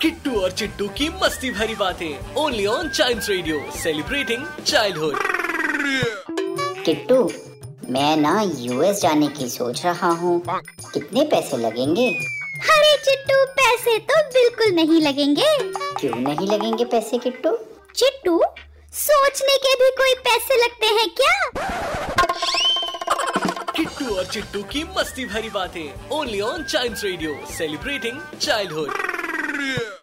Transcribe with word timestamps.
Kittu 0.00 0.40
और 0.40 0.50
चिट्टू 0.52 0.86
की 0.88 1.08
मस्ती 1.22 1.50
भरी 1.50 1.74
बातें 1.74 2.34
only 2.36 2.64
on 2.66 2.88
child 2.88 3.24
radio 3.28 3.60
celebrating 3.82 4.44
childhood 4.66 5.18
Kittu 6.84 7.22
मैं 7.92 8.16
ना 8.16 8.40
यूएस 8.58 9.00
जाने 9.00 9.28
की 9.28 9.48
सोच 9.48 9.84
रहा 9.84 10.08
हूँ। 10.20 10.42
कितने 10.92 11.24
पैसे 11.30 11.56
लगेंगे? 11.56 12.08
अरे 12.74 12.96
चिट्टू 13.04 13.44
पैसे 13.60 13.98
तो 14.10 14.20
बिल्कुल 14.34 14.74
नहीं 14.74 15.00
लगेंगे। 15.02 15.48
क्यों 16.00 16.16
नहीं 16.16 16.48
लगेंगे 16.48 16.84
पैसे 16.84 17.18
किट्टू? 17.18 17.56
चिट्टू 17.96 18.40
सोचने 18.92 19.56
के 19.66 19.74
भी 19.82 19.90
कोई 19.96 20.14
पैसे 20.28 20.62
लगते 20.64 20.86
हैं 20.98 21.08
क्या? 21.20 21.36
किट्टू 23.76 24.14
और 24.16 24.26
चिट्टू 24.26 24.62
की 24.72 24.84
मस्ती 24.98 25.24
भरी 25.24 25.50
बातें 25.50 26.08
only 26.18 26.40
on 26.40 26.64
child 26.64 27.04
radio 27.04 27.38
celebrating 27.58 28.20
childhood 28.40 29.25
Yeah. 29.58 29.95